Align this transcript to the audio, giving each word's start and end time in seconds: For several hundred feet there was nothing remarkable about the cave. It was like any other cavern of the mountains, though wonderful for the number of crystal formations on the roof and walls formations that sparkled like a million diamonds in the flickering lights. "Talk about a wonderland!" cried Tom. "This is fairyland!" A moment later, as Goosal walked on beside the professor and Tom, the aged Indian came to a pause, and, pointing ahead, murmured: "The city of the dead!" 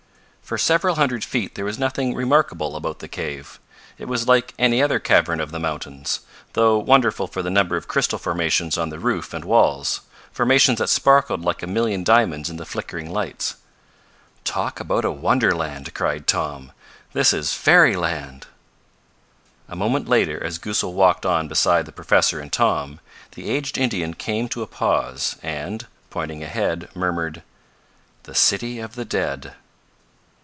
For 0.41 0.57
several 0.57 0.95
hundred 0.95 1.23
feet 1.23 1.55
there 1.55 1.63
was 1.63 1.79
nothing 1.79 2.13
remarkable 2.13 2.75
about 2.75 2.99
the 2.99 3.07
cave. 3.07 3.57
It 3.97 4.09
was 4.09 4.27
like 4.27 4.53
any 4.59 4.83
other 4.83 4.99
cavern 4.99 5.39
of 5.39 5.51
the 5.51 5.61
mountains, 5.61 6.19
though 6.51 6.77
wonderful 6.77 7.25
for 7.25 7.41
the 7.41 7.49
number 7.49 7.77
of 7.77 7.87
crystal 7.87 8.19
formations 8.19 8.77
on 8.77 8.89
the 8.89 8.99
roof 8.99 9.33
and 9.33 9.45
walls 9.45 10.01
formations 10.33 10.79
that 10.79 10.89
sparkled 10.89 11.43
like 11.45 11.63
a 11.63 11.67
million 11.67 12.03
diamonds 12.03 12.49
in 12.49 12.57
the 12.57 12.65
flickering 12.65 13.09
lights. 13.09 13.55
"Talk 14.43 14.81
about 14.81 15.05
a 15.05 15.11
wonderland!" 15.11 15.93
cried 15.93 16.27
Tom. 16.27 16.73
"This 17.13 17.31
is 17.31 17.53
fairyland!" 17.53 18.47
A 19.69 19.75
moment 19.77 20.09
later, 20.09 20.43
as 20.43 20.59
Goosal 20.59 20.91
walked 20.93 21.25
on 21.25 21.47
beside 21.47 21.85
the 21.85 21.93
professor 21.93 22.41
and 22.41 22.51
Tom, 22.51 22.99
the 23.35 23.49
aged 23.49 23.77
Indian 23.77 24.15
came 24.15 24.49
to 24.49 24.63
a 24.63 24.67
pause, 24.67 25.37
and, 25.41 25.87
pointing 26.09 26.43
ahead, 26.43 26.89
murmured: 26.93 27.41
"The 28.23 28.35
city 28.35 28.79
of 28.81 28.95
the 28.95 29.05
dead!" 29.05 29.53